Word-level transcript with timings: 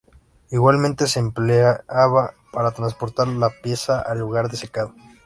Igualmente 0.49 1.05
se 1.05 1.19
empleaban 1.19 2.31
para 2.51 2.71
transportar 2.71 3.27
la 3.27 3.51
pieza 3.61 3.99
al 4.01 4.17
lugar 4.17 4.49
de 4.49 4.57
secado. 4.57 4.95